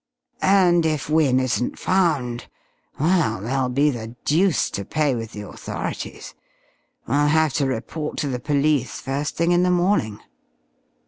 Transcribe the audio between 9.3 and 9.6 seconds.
thing